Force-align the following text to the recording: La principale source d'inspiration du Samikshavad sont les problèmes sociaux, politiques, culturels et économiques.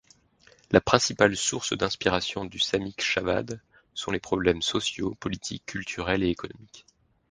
La 0.71 0.81
principale 0.81 1.37
source 1.37 1.73
d'inspiration 1.77 2.43
du 2.43 2.57
Samikshavad 2.59 3.61
sont 3.93 4.09
les 4.09 4.19
problèmes 4.19 4.63
sociaux, 4.63 5.13
politiques, 5.19 5.67
culturels 5.67 6.23
et 6.23 6.29
économiques. 6.29 6.87